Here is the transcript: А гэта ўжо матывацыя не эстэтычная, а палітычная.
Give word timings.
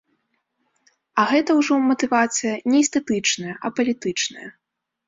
А 1.23 1.27
гэта 1.33 1.57
ўжо 1.59 1.77
матывацыя 1.91 2.57
не 2.73 2.77
эстэтычная, 2.87 3.55
а 3.65 3.77
палітычная. 3.79 4.49